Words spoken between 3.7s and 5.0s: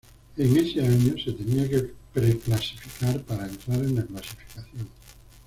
en la clasificación.